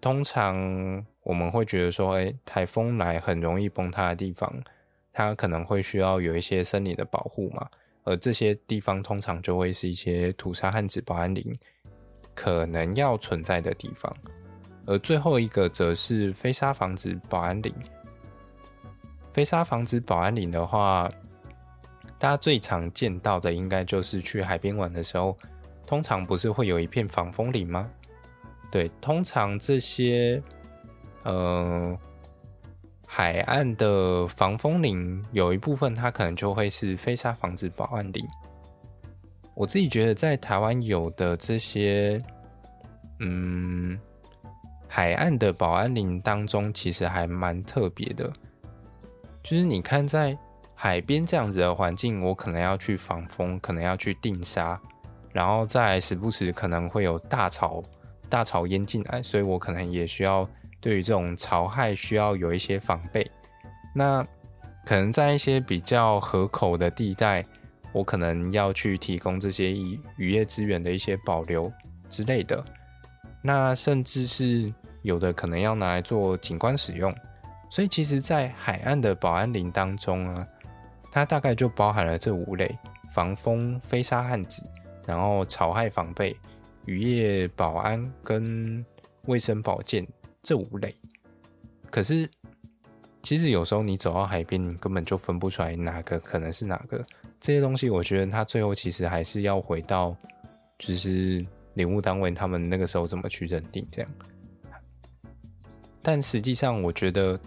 [0.00, 4.52] 通常我们会觉得说，哎，台风来很容易崩塌的地方，
[5.12, 7.68] 它可能会需要有一些森林的保护嘛。
[8.04, 11.54] 而这些地方通常就会是一些土杉汉子保安林
[12.34, 14.12] 可能要存在的地方，
[14.86, 17.72] 而最后一个则是飞沙防子保安林。
[19.30, 21.08] 飞沙防子保安林的话，
[22.18, 25.36] 大家最常见到的应该就是去海边玩的时候，
[25.86, 27.88] 通常不是会有一片防风林吗？
[28.72, 30.42] 对，通常这些，
[31.22, 31.96] 呃。
[33.14, 38.26] 海岸的防风林有一部分，它可能就会是飞沙防止保安林。
[39.52, 42.18] 我自己觉得，在台湾有的这些，
[43.18, 44.00] 嗯，
[44.88, 48.32] 海岸的保安林当中，其实还蛮特别的。
[49.42, 50.34] 就是你看，在
[50.74, 54.80] 海边这样子的环境，我可能要去防风，可能要去定沙，
[55.32, 57.82] 然后再时不时可能会有大潮、
[58.32, 60.48] 大潮淹进来，所以我可能也需要。
[60.80, 63.30] 对于这种潮害，需要有一些防备。
[63.94, 64.20] 那
[64.84, 67.44] 可能在一些比较河口的地带，
[67.92, 71.72] 我可能要去提供这些渔渔业资源的一些保留
[72.10, 72.64] 之类的。
[73.42, 77.14] 那甚至是有的可能要拿来做景观使用。
[77.70, 80.44] 所以，其实，在海岸的保安林当中啊，
[81.12, 82.76] 它大概就包含了这五类：
[83.14, 84.68] 防风、飞沙旱子，
[85.06, 86.36] 然后潮害防备、
[86.84, 88.84] 渔业保安跟
[89.26, 90.06] 卫生保健。
[90.42, 90.92] 这五类，
[91.88, 92.28] 可是
[93.22, 97.00] 其实有时候你走到海边，你根本就分不出来哪个可能是哪个。
[97.38, 100.16] 这些东西，我觉得它最后其实还是要回到，
[100.80, 104.10] 就是领务单位他们那个时候怎么去认定这样。
[106.02, 107.38] 但实际上，我觉得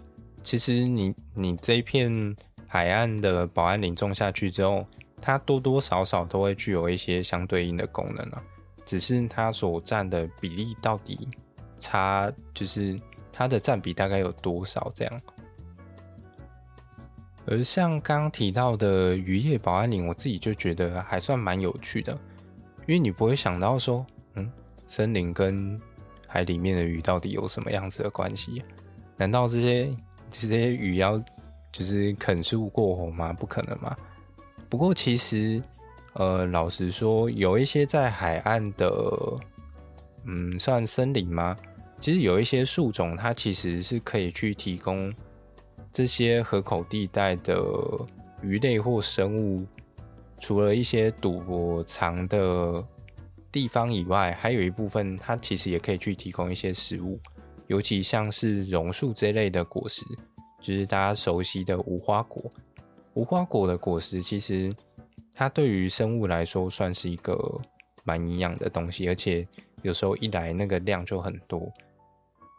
[0.42, 2.34] 其实你你这一片
[2.66, 4.86] 海岸的保安林种下去之后，
[5.20, 8.42] 它多多少少都会具有一些相对应的功能啊，
[8.86, 11.28] 只是它所占的比例到底。
[11.78, 12.98] 差就是
[13.30, 15.20] 它的占比大概有多少这样，
[17.44, 22.14] 而像刚提到的渔业保安林，我自己就觉得还算蛮有趣的，
[22.86, 24.04] 因为你不会想到说，
[24.36, 24.50] 嗯，
[24.88, 25.78] 森林跟
[26.26, 28.64] 海里面的鱼到底有什么样子的关系？
[29.18, 29.94] 难道这些
[30.30, 31.22] 这些鱼要
[31.70, 33.34] 就是啃树过活吗？
[33.34, 33.94] 不可能嘛。
[34.70, 35.62] 不过其实，
[36.18, 38.88] 呃，老实说，有一些在海岸的。
[40.28, 41.56] 嗯，算森林吗？
[42.00, 45.12] 其实有一些树种，它其实是可以去提供
[45.92, 47.56] 这些河口地带的
[48.42, 49.64] 鱼类或生物，
[50.40, 52.84] 除了一些躲藏的
[53.52, 57.20] 地方以外，还有一部分它其实也可以去提供一些食物，
[57.68, 60.02] 尤其像是榕树这类的果实，
[60.60, 62.50] 就是大家熟悉的无花果。
[63.14, 64.74] 无花果的果实其实
[65.36, 67.60] 它对于生物来说算是一个
[68.02, 69.46] 蛮营养的东西，而且。
[69.82, 71.72] 有时候一来那个量就很多，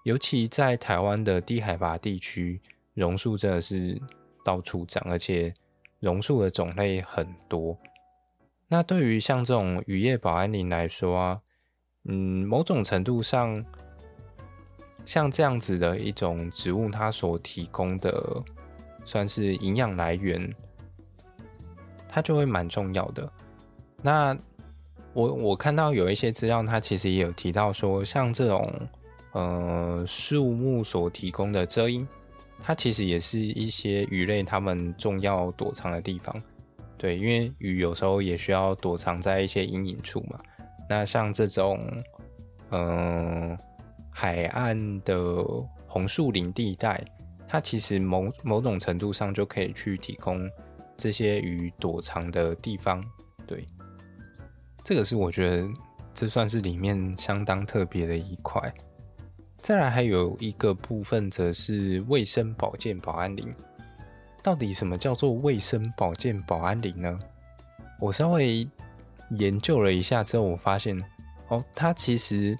[0.05, 2.61] 尤其在台湾的低海拔地区，
[2.93, 3.99] 榕树真的是
[4.45, 5.53] 到处长，而且
[5.99, 7.75] 榕树的种类很多。
[8.69, 11.41] 那对于像这种雨夜保安林来说啊，
[12.05, 13.65] 嗯，某种程度上，
[15.03, 18.41] 像这样子的一种植物，它所提供的
[19.03, 20.55] 算是营养来源，
[22.17, 23.31] 它就会蛮重要的。
[24.01, 24.35] 那
[25.13, 28.73] 我我看到有一些资料，它其实也有提到说，像这种
[29.33, 32.07] 呃树木所提供的遮阴，
[32.59, 36.35] 它其实也是一些鱼类它们重要躲藏的地方。
[36.97, 40.39] 对，因为鱼有时候也需要躲藏在一些阴影处嘛。
[40.89, 41.79] 那像这种
[42.71, 43.57] 嗯、呃、
[44.09, 45.45] 海岸的
[45.85, 46.99] 红树林地带，
[47.47, 50.49] 它其实某某种程度上就可以去提供
[50.97, 53.03] 这些鱼躲藏的地方。
[53.45, 53.65] 对。
[54.83, 55.67] 这个是我觉得
[56.13, 58.73] 这算是里面相当特别的一块。
[59.57, 63.53] 再来还有一个部分，则是卫生保健保安林。
[64.41, 67.19] 到底什么叫做卫生保健保安林呢？
[67.99, 68.65] 我稍微
[69.31, 70.97] 研究了一下之后，我发现
[71.49, 72.55] 哦，它其实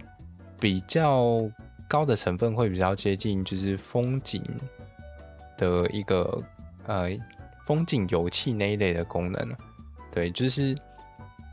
[0.59, 1.49] 比较
[1.87, 4.43] 高的成分会比较接近，就是风景
[5.55, 6.43] 的一个
[6.87, 7.09] 呃
[7.67, 9.55] 风景油气那一类的功能。
[10.11, 10.75] 对，就是。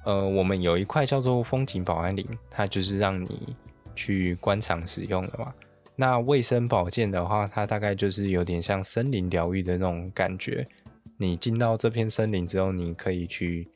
[0.06, 3.56] 呃，我们有一块叫做风景保安林，它就是让你
[3.94, 5.50] 去观赏使用的嘛。
[5.96, 10.62] 那卫生保健的话，它大概就是有点像森林疗愈的那种感觉。
[11.16, 13.66] 你进到这片森林之后，你可以去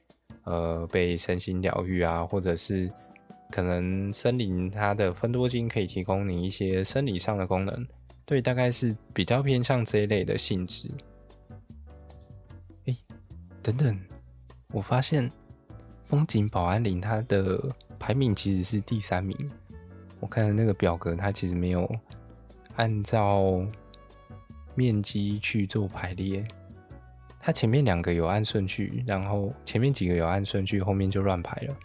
[0.45, 2.91] 呃被身心疗愈啊，或者是
[3.51, 7.86] 可能森林它的芬多精可以提供你一些生理上的功能，
[8.26, 10.91] 对，大概是比较偏向这一类的性质。
[13.69, 14.01] 等等，
[14.73, 15.31] 我发现
[16.07, 17.62] 风景保安林它的
[17.99, 19.37] 排名其实是第三名。
[20.21, 21.87] 我看的那个表格，它其实没有
[22.77, 23.62] 按照
[24.75, 26.43] 面积去做排列，
[27.39, 31.77] 它前面两个有按顺序，然后前面几个有按顺序，后面就乱排了。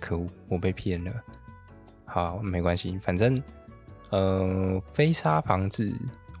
[0.00, 1.12] 可恶，我被骗了。
[2.04, 3.40] 好，没关系，反正，
[4.10, 5.88] 呃，飞沙房子，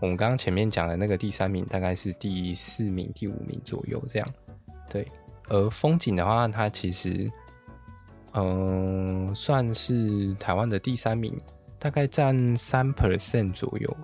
[0.00, 4.28] 我们刚刚前面讲的那个第三名，大概是第四名、第五名左右这样。
[4.96, 5.06] 对，
[5.48, 7.30] 而风景的话，它其实。
[8.38, 11.34] 嗯，算是台湾的第三名，
[11.78, 13.96] 大概占三 percent 左右，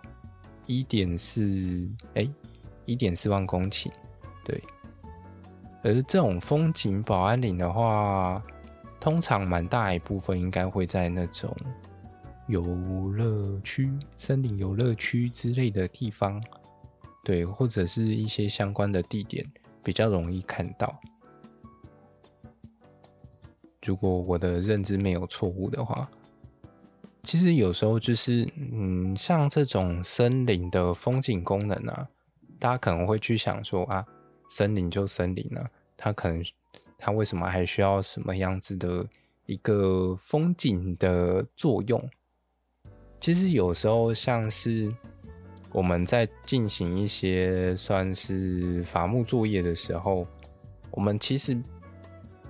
[0.66, 2.26] 一点四哎，
[2.86, 3.90] 一点四万公顷，
[4.42, 4.62] 对。
[5.82, 8.42] 而这种风景保安林的话，
[8.98, 11.54] 通常蛮大一部分应该会在那种
[12.46, 12.62] 游
[13.10, 16.42] 乐区、森林游乐区之类的地方，
[17.22, 19.46] 对，或者是一些相关的地点
[19.82, 21.00] 比较容易看到。
[23.84, 26.08] 如果我的认知没有错误的话，
[27.24, 32.08] 其实有时候就是，嗯，像这种森林的风景功能啊，
[32.58, 34.06] 大家可能会去想说啊，
[34.48, 36.44] 森林就森林啊，它可能
[36.96, 39.04] 它为什么还需要什么样子的
[39.46, 42.08] 一个风景的作用？
[43.18, 44.92] 其实有时候像是
[45.72, 50.26] 我们在进行一些算是伐木作业的时候，
[50.90, 51.56] 我们其实。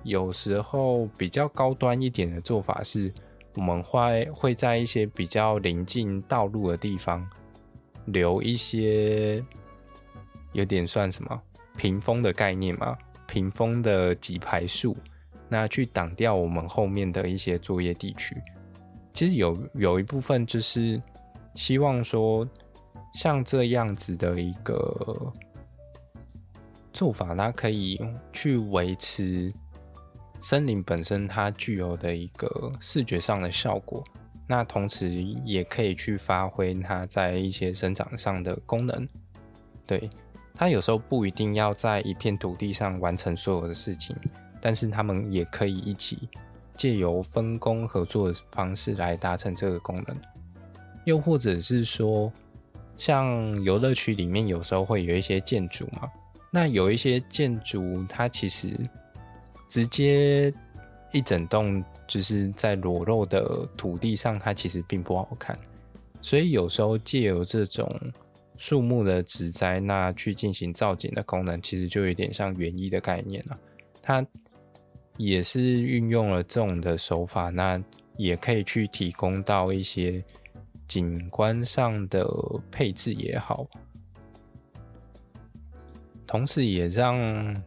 [0.05, 3.09] 有时候比较高端一点的做法是，
[3.55, 7.25] 我们会会在一些比较临近道路的地方
[8.07, 9.41] 留一些，
[10.51, 11.41] 有点算什么
[11.77, 12.97] 屏风的概念嘛？
[13.27, 14.93] 屏风的几排树，
[15.47, 18.35] 那去挡掉我们后面的一些作业地区。
[19.13, 21.01] 其实有有一部分就是
[21.55, 22.45] 希望说，
[23.13, 25.31] 像这样子的一个
[26.91, 27.99] 做法，它可以
[28.31, 29.51] 去维持。
[30.41, 34.03] 森林本身它具有的一个视觉上的效果，
[34.45, 35.09] 那同时
[35.45, 39.07] 也可以去发挥它在一些生长上的功能。
[39.87, 40.09] 对，
[40.53, 44.13] 它有时候不一定要在一片土地上完成所有的事情，
[44.59, 46.27] 但是他们也可以一起
[46.75, 50.17] 借由分工合作的方式来达成这个功能。
[51.05, 52.29] 又或者是说，
[53.05, 56.09] 像游乐区里面有时候会有一些建筑嘛，
[56.49, 58.73] 那有一些建筑它其实。
[59.69, 60.53] 直接
[61.13, 65.57] 一整栋就是在裸露的土地上，它其实并不好看。
[66.21, 67.99] 所以有时候借由这种
[68.55, 73.59] 树木的植栽，那去进行造景的功能，其实就有点像园艺的概念了。
[73.99, 74.23] 它
[75.17, 77.83] 也是运用了这种的手法，那
[78.17, 80.23] 也可以去提供到一些
[80.93, 82.23] 景观上的
[82.69, 83.65] 配置也好。
[86.27, 87.17] 同时，也让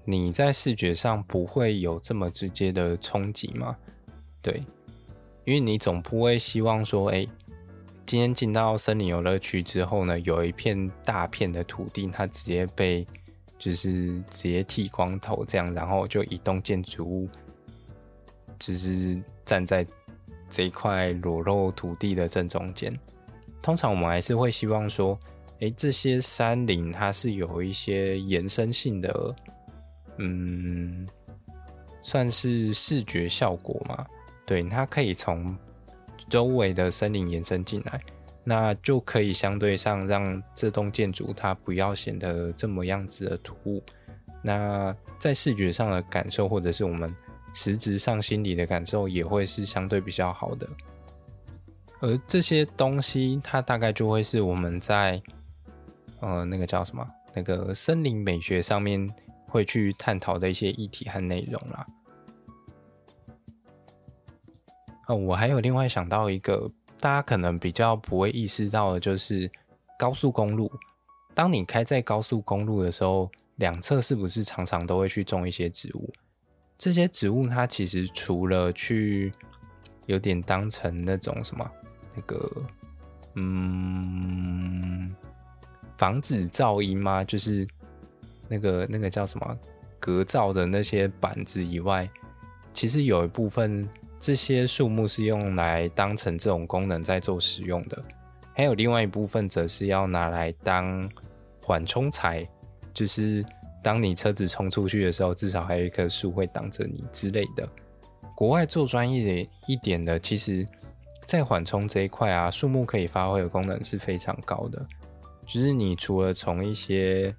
[0.04, 3.76] 你在视觉上不会有这么直接的冲击嘛？
[4.40, 4.62] 对，
[5.44, 7.26] 因为你总不会希望说，哎，
[8.04, 13.04] 今天进到森林游乐区之后呢，有一片大片的土地，它直接被
[13.58, 17.28] 就是直接剃光头这样，然后就一栋建筑物，
[18.56, 19.84] 就是站在
[20.48, 22.96] 这一块裸露土地的正中间。
[23.66, 25.18] 通常我们还是会希望说。
[25.60, 29.34] 诶，这些山林它是有一些延伸性的，
[30.18, 31.08] 嗯，
[32.02, 34.06] 算是视觉效果嘛？
[34.44, 35.56] 对，它可以从
[36.28, 37.98] 周围的森林延伸进来，
[38.44, 43.82] 那就可以相对上让这栋建筑它不要显得这么样子的突兀。
[44.42, 47.10] 那在视觉上的感受，或者是我们
[47.54, 50.68] 实质上心理的感受，也会是相对比较好的。
[52.01, 55.22] 而这些东西，它大概就会是我们在。
[56.20, 57.07] 呃，那个叫什么？
[57.34, 59.07] 那个森林美学上面
[59.47, 61.86] 会去探讨的一些议题和内容啦。
[65.09, 69.49] 哦，我还有另外想到一个，大家可能比较不会意识到的，就是
[69.99, 70.72] 高速公路。
[71.34, 76.11] 当你开在高速公路的时候，两侧是不是常常都会去种一些植物？
[76.78, 79.30] 这些植物它其实除了去
[80.07, 81.70] 有点当成那种什么，
[82.16, 82.50] 那个，
[83.34, 85.14] 嗯。
[85.98, 87.24] 防止噪音吗？
[87.24, 87.66] 就是
[88.50, 89.58] 那个那个叫什么
[89.98, 92.06] 隔噪的那些板子以外，
[92.74, 93.88] 其实有一部分
[94.20, 98.04] 这些树木是用来当成这种功能在做使用的，
[98.54, 101.10] 还有另外一部分则是要拿来当
[101.62, 102.46] 缓冲材，
[102.92, 103.42] 就是
[103.82, 107.66] 当你车子冲出去的时候，至少还有一棵树会挡着你之类的。
[108.34, 110.66] 国外做专业一点的，其实，
[111.26, 114.86] 在缓冲这一块啊，树木可以发挥的功能是非常高的。
[115.44, 117.34] 就是你除了从一些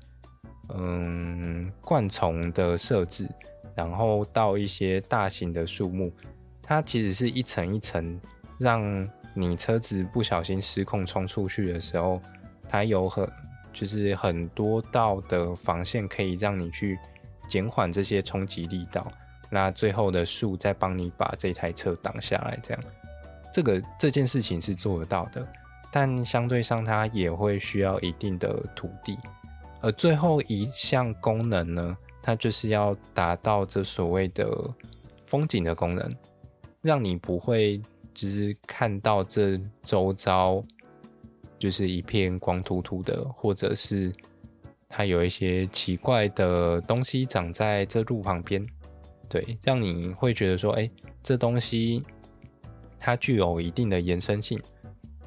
[0.76, 3.28] 嗯灌丛的设置，
[3.76, 6.12] 然后到一些大型的树木，
[6.62, 8.20] 它其实是一层一层，
[8.60, 12.22] 让你车子不小心失控冲出去的时候，
[12.68, 13.30] 它有很
[13.72, 17.00] 就是很多道的防线，可以让你去
[17.48, 19.10] 减缓这些冲击力道。
[19.50, 22.84] 那最后的树再帮你把这台车挡下来，这样，
[23.58, 25.52] 这个这件事情是做得到的。
[25.92, 29.18] 但相对上，它也会需要一定的土地。
[29.82, 34.48] 而最后一项功能呢，它就是要达到这所谓的
[35.26, 36.16] 风景的功能，
[36.84, 37.82] 让你不会
[38.14, 40.64] 只是看到这周遭。
[41.58, 44.14] 就是一片光秃秃的，或者是
[44.88, 48.64] 它有一些奇怪的东西长在这路旁边，
[49.28, 50.88] 对，让你会觉得说，哎，
[51.24, 52.04] 这东西
[53.00, 54.62] 它具有一定的延伸性，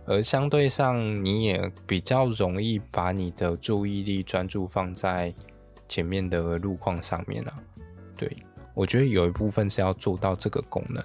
[0.06, 5.32] 而相对上你也比较容易把你的注意力专注放在
[5.88, 7.54] 前面的路况上面啊。
[8.16, 8.30] 对，
[8.74, 11.04] 我觉得有一部分是要做到这个功能。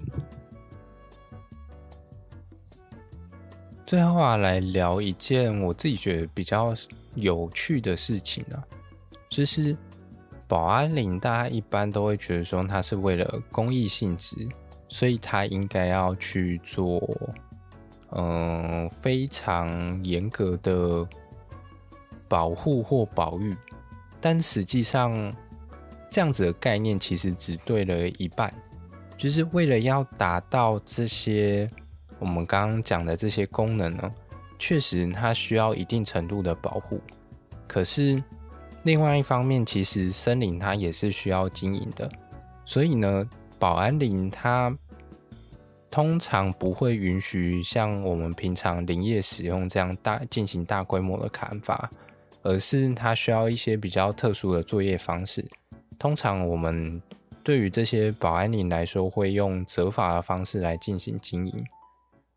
[3.86, 6.74] 最后啊，来聊一件我自己觉得比较
[7.14, 8.58] 有趣的事情啊，
[9.30, 9.78] 就是
[10.48, 14.36] 保安林，大家一般都会觉得说它是为了公益性质，
[14.96, 17.04] 所以它应该要去做，
[18.12, 21.06] 嗯，非常严格的
[22.30, 23.54] 保护或保育，
[24.22, 25.36] 但实际上
[26.10, 28.54] 这样子的概念其实只对了一半，
[29.18, 31.70] 就是为了要达到这些。
[32.18, 34.10] 我们刚刚讲的这些功能呢，
[34.58, 37.02] 确实它需要一定程度的保护。
[37.68, 38.24] 可是
[38.84, 42.10] 另外一方面，其实森林它也是需要经营的。
[42.64, 43.30] 所以呢，
[43.60, 44.74] 保安林它
[45.96, 51.90] 通常不会允许像我们平常林业使用这样大进行大规模的砍伐，
[52.42, 55.48] 而是它需要一些比较特殊的作业方式。
[55.98, 57.02] 通常我们
[57.46, 61.66] 对于这些保安林来说，会用责伐的方式来进行经营。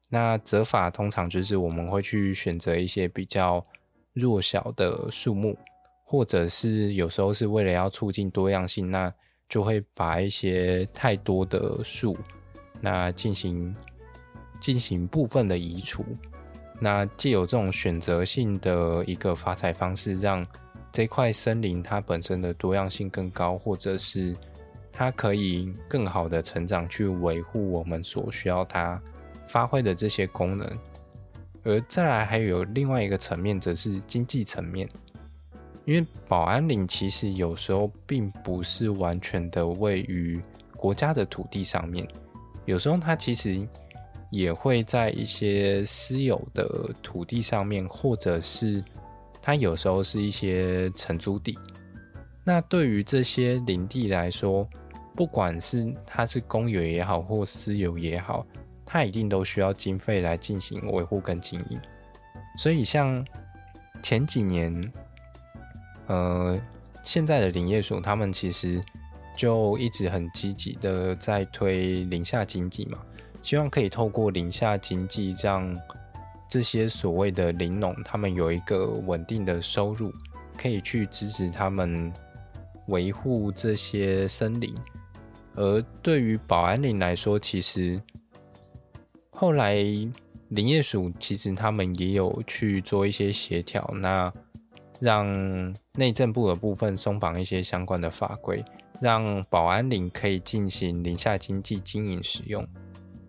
[0.08, 3.66] 那责伐通常就是我们会去选择一些比较
[4.12, 5.58] 弱小的树木，
[6.04, 9.12] 或者是有时候是为了要促进多样性，那
[9.48, 12.16] 就会把一些太多的树，
[12.80, 13.74] 那进行
[14.60, 16.04] 进行部分的移除。
[16.80, 20.46] 那借由这种选择性的一个伐采方式，让
[20.92, 24.36] 这块森林它本身的多样性更高，或者是
[24.92, 29.00] 它可以更好的成长，去维护我们所需要它。
[29.46, 30.78] 发挥的这些功能，
[31.64, 34.86] 而再来还有另外一个层面，则是经济层面。
[35.86, 40.38] 因为保安林其实有时候并不是完全的位于
[40.76, 42.06] 国家的土地上面，
[42.68, 43.66] 有时候它其实
[44.28, 48.84] 也会在一些私有的土地上面，或者是
[49.40, 51.58] 它有时候是一些承租地。
[52.44, 54.68] 那对于这些林地来说，
[55.16, 58.46] 不管是它是公有也好，或私有也好。
[58.84, 61.80] 它一定都需要经费来进行维护跟经营，
[62.58, 63.26] 所以像
[64.02, 64.92] 前几年，
[66.06, 66.60] 呃，
[67.02, 68.82] 现在的林业署他们其实
[69.38, 72.98] 就一直很积极的在推林下经济嘛，
[73.40, 75.72] 希望可以透过林下经济，让
[76.50, 80.12] 这些所谓的林农他们有一个稳定的收入，
[80.56, 82.12] 可以去支持他们
[82.88, 84.74] 维护这些森林。
[85.54, 87.96] 而对于保安林来说，其实
[89.30, 89.74] 后来，
[90.48, 94.32] 林业署其实他们也有去做一些协调，那
[94.98, 98.64] 让内政部的部分松绑一些相关的法规，
[99.00, 102.66] 让保安林可以进行林下经济经营使用。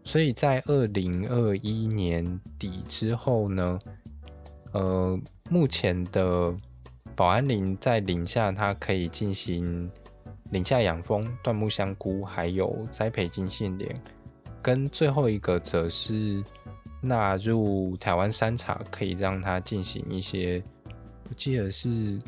[0.04, 3.80] 所以在二零二一年底之后呢，
[4.72, 6.56] 呃，目前的
[7.16, 9.92] 保安林在林下它可以进行
[10.52, 14.02] 林下养蜂、椴木香菇，还有栽培金线莲。
[14.62, 16.44] 跟最后一个则是
[17.02, 20.64] 纳入台湾山茶，可以让它进行一些，
[21.30, 22.20] 我记得是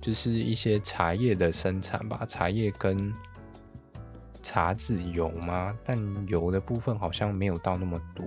[0.00, 3.12] 就是一些茶叶的生产吧，茶叶跟
[4.42, 5.76] 茶籽油吗？
[5.84, 8.26] 但油的部分好像没有到那么多，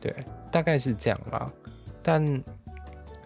[0.00, 0.14] 对，
[0.50, 1.50] 大概是这样啦。
[2.02, 2.42] 但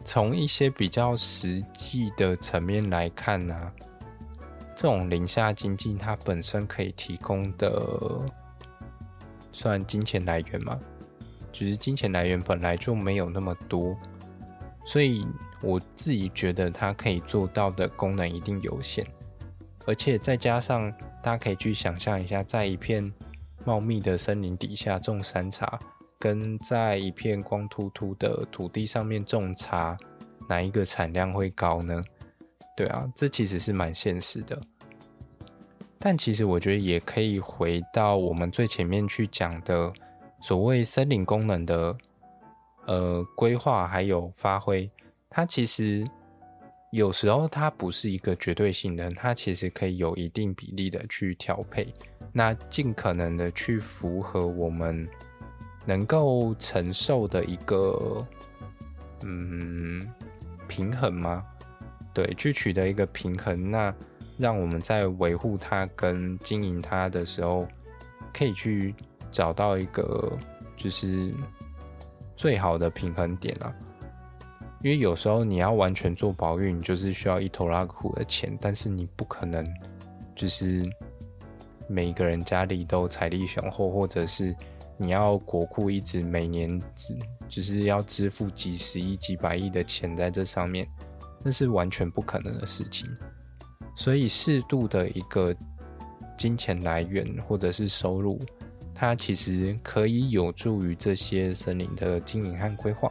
[0.04, 3.72] 从一些比较实际的层面来看呢、
[4.74, 8.20] 这种零下经济，它本身可以提供的
[9.52, 10.78] 算金钱来源嘛？
[11.52, 13.96] 只是金钱来源本来就没有那么多，
[14.84, 15.24] 所以
[15.64, 19.04] 我自己觉得它可以做到的功能一定有限，
[19.86, 20.92] 而且再加上
[21.22, 23.12] 大家可以去想象一下，在一片
[23.64, 25.80] 茂密的森林底下种山茶，
[26.18, 29.96] 跟在一片光秃秃的土地上面种茶，
[30.48, 32.02] 哪一个产量会高呢？
[32.76, 34.60] 对啊，这其实是蛮现实的。
[35.98, 39.90] 但其实我觉得也可以回到我们最前面去讲的
[40.40, 41.96] 所谓森林功能的
[42.86, 44.90] 呃规划还有发挥，
[45.34, 46.06] 它其实
[46.92, 51.92] 有时候它不是一个绝对性的，它其实可以有一定比例的去调配，
[52.32, 55.08] 那尽可能的去符合我们
[55.84, 58.24] 能够承受的一个
[59.24, 60.00] 嗯
[60.68, 61.44] 平衡吗？
[62.12, 63.92] 对，去取得一个平衡，那。
[64.36, 67.68] 让我们在维护它跟经营它的时候，
[68.36, 68.92] 可以去
[69.30, 70.36] 找到一个
[70.76, 71.32] 就是
[72.34, 73.72] 最好的平衡点啊。
[74.84, 79.66] 因为有时候你要完全做保育，你就是需要一头拉苦的钱，但是你不可能
[80.36, 80.84] 就是
[81.88, 84.54] 每个人家里都财力雄厚，或者是
[84.98, 87.16] 你要国库一直每年只
[87.48, 90.86] 就是要支付几十亿、几百亿的钱在这上面，
[91.42, 93.08] 那是完全不可能的事情。
[93.96, 95.56] 所以，适度的一个
[96.36, 98.38] 金钱来源或者是收入，
[98.94, 103.10] 它其实可以有助于这些森林的经营和规划。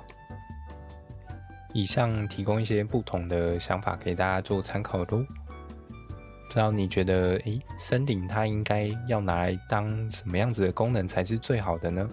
[1.73, 5.05] 以上提供一些不同的想法给大家做参考喽。
[5.05, 12.07] 不知道你觉得，诶，森林它应该要拿来当什么样子的功能才是最好的呢？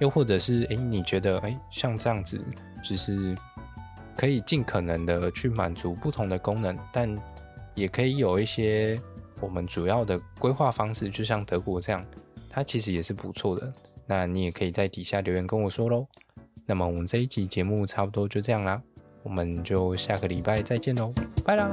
[0.00, 2.38] 又或者是，诶，你觉得，诶，像这样子，
[2.84, 3.34] 就是
[4.14, 7.18] 可以尽可能的去满足不同的功能，但
[7.74, 9.00] 也可以有一些
[9.40, 12.04] 我们主要的规划方式，就像德国这样，
[12.50, 13.72] 它其实也是不错的。
[14.06, 16.06] 那你也可以在底下留言跟我说喽。
[16.66, 18.80] 那么我们这一集节目差不多就这样啦，
[19.22, 21.12] 我们就下个礼拜再见喽，
[21.44, 21.72] 拜啦。